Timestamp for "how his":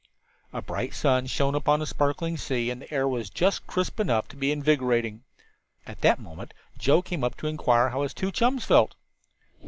7.89-8.15